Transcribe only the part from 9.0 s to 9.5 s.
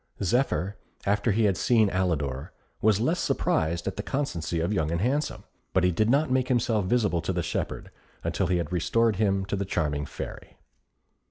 him